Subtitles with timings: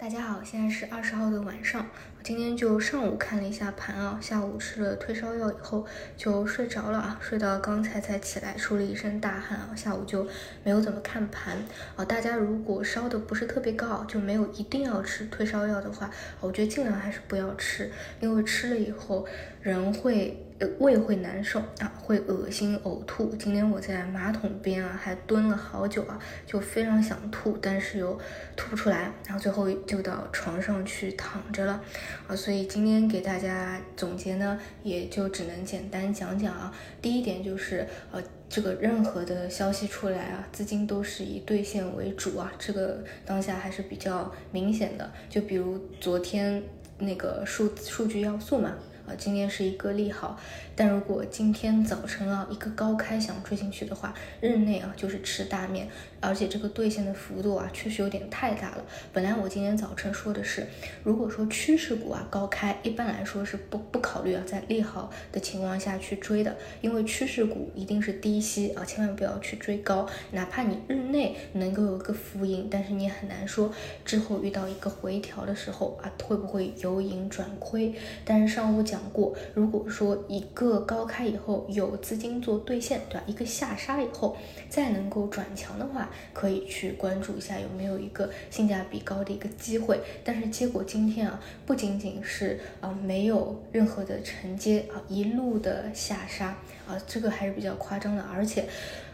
[0.00, 5.84] 大家好，现在是二十号的晚上，我今天就上午看了一下盘啊，下午吃了退烧药以后
[6.16, 10.26] 就睡着了啊，睡到刚才才起来，出了一身大汗啊，下午就
[10.64, 11.54] 没有怎么看盘
[11.96, 12.04] 啊。
[12.06, 16.10] 大家如果烧的不是特别高，就没有一定要吃退烧药的话，
[16.40, 19.28] 我觉得尽量还是不要吃，因为吃了以后
[19.60, 20.46] 人会。
[20.78, 23.34] 胃会难受啊，会恶心呕吐。
[23.36, 28.18] 今天我在马桶边啊，还蹲了好久啊，就非常想吐，但是又
[28.56, 31.82] 吐不出来，然后最后就到床上去躺着了
[32.26, 32.36] 啊。
[32.36, 36.70] 所以今天给大家总结呢，也就只能简单讲讲啊。
[37.00, 45.10] 第一点就是呃，这个任何的消息出来啊，资金都是以兑现为主啊，这个当下还是比较明显的。
[45.30, 46.62] 就比如昨天
[46.98, 48.74] 那个数数据要素嘛。
[49.06, 50.38] 啊今天是一个利好，
[50.76, 55.88] 但如果今天早晨啊一个高开想追进去的话，日内啊就是吃大面，
[56.20, 58.84] 而且这个兑现的幅度啊确实有点太大了。
[59.12, 60.66] 本来我今天早晨说的是，
[61.02, 73.72] 如果说趋势股啊高开，一般来说是不不考虑啊在利好的情况下去追的，因为趋势股一定是低吸啊，千万不要去追高，哪怕你日内能够有一个浮盈，但是你很难说
[74.04, 77.92] 之后遇到一个回调的时候啊会不会由盈转亏。
[78.24, 78.99] 但是上午讲。
[79.12, 83.24] 过，如果说一个高开以后有资金做兑现，对吧？
[83.26, 84.36] 一个下杀以后
[84.68, 90.00] 再能够转强的话，可以去关注一下有没有一个性价比高的一个机会。
[90.24, 98.64] 但是结果今天啊，不仅仅是啊没有任何的承接啊，一路的下杀啊，这个还是比较夸张的，而且。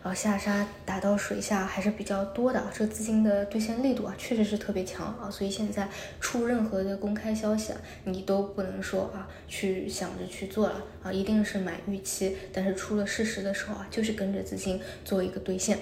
[0.03, 5.89] 啊，下杀打到水下还是比较多的，这个资金的兑现力度啊，确实是特别强啊，所以现在
[6.21, 15.78] 出任何的公开消息啊，你都不能说啊，去去想着去做了啊，一定是买预期，但是出了事实的时候啊，就是跟着资金做一个兑现。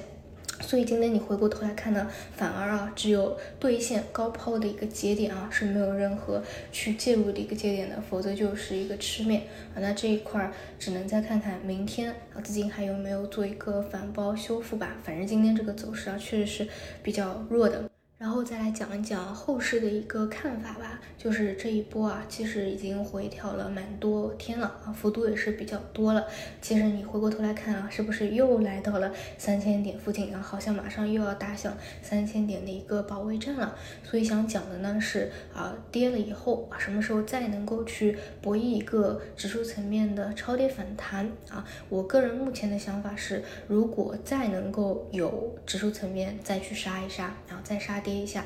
[0.60, 9.42] 所以今天你回过头来看呢，反而啊，只有兑现高抛的一个节点啊，是没有任何去介入的一个节点的，否则就是一个吃面
[9.74, 9.76] 啊。
[9.80, 14.96] 那这一块只能再看看明天啊，资金还有没有做一个反包修复吧。
[15.02, 16.68] 反正今天这个走势啊，确实是
[17.02, 17.90] 比较弱的。
[18.16, 26.24] 然后再来讲一讲后市的一个看法吧，就是这一波啊，其实已经回调了蛮多天了啊，幅度也是比较多了。
[26.62, 30.40] 其实你回过头来看啊，是不是又来到了三千点附近啊？
[30.40, 33.76] 好像马上又要打响三千点的一个保卫战了。
[34.04, 41.66] 所以想讲的呢是啊，跌了以后啊，什么时候再能够去博弈一个指数层面的超跌反弹啊？
[41.88, 48.00] 我个人目前的想法是，如果再能够有指数层面再去杀一杀，然后再杀。
[48.04, 48.44] 跌一下，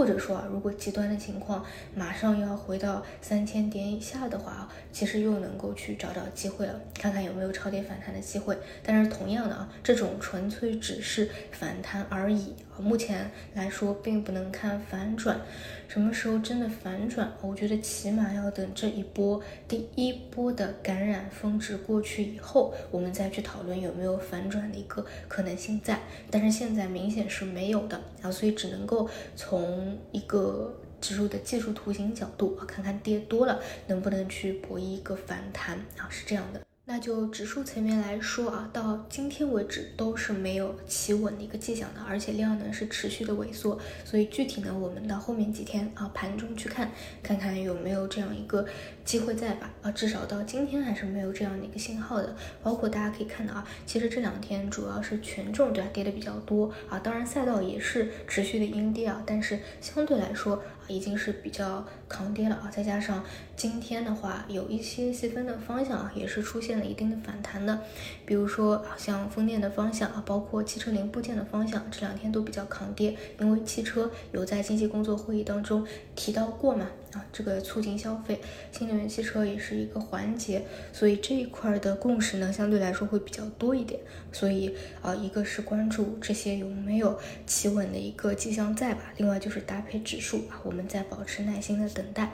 [0.00, 1.62] 或者说啊，如果极端的情况
[1.94, 8.56] 马上要回到三千点以下的话，其实又能够去找找机会了，看看有没有超跌反弹的机会。
[8.82, 12.54] 但是同样的啊，这种纯粹只是反弹而已。
[12.78, 15.38] 目前来说，并不能看反转。
[15.86, 17.30] 什么时候真的反转？
[17.42, 26.00] 我觉得起码要等这一波第一波的感染峰值过去以后，我们再去讨论有没有反转的一个可能性在。
[26.30, 29.06] 但是现在明显是没有的啊，所以只能够
[29.36, 36.60] 从一个指数的技术图形角度啊，看看跌多了能不能去博弈一个反弹啊，是这样的。
[36.92, 46.90] 那就指数层面来说啊，到今天为止都是没有企稳的一个迹象的，而且量呢是持续的萎缩，所以具体呢，我们到后面几天啊盘中去看，
[47.22, 48.66] 看看有没有这样一个
[49.04, 49.70] 机会在吧？
[49.82, 52.34] 啊，至少到今天还是没有这样的一个信号的。
[52.60, 60.60] 包括大家可以看到啊，其实这两天主要是权重对吧跌的比较多啊，当然赛道也是持续的阴跌啊，但是相对来说。
[60.90, 63.24] 已经是比较抗跌了啊，再加上
[63.56, 67.80] 今天的话，有一些细分的方向啊，也是出现了一定的反弹的，
[68.26, 75.86] 比如说像风电的方向啊，包括汽车零部件的方向，这两天都比较抗跌，因为汽车有在经济工作会议当中
[76.16, 76.86] 提到过嘛。
[77.12, 78.40] 啊，这个促进消费，
[78.70, 84.00] 新能源汽车也是一个环节，所以这一块的共识呢，相对来说会比较多一点。
[84.30, 84.72] 所以
[85.02, 87.18] 啊，一个是关注这些有没有
[87.48, 92.30] 企稳的一个迹象在吧，另外就是搭配指数啊，我们在保持耐心的等待。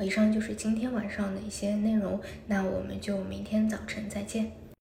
[0.00, 4.67] 以上就是今天晚上的一些内容，那我们就明天早晨再见。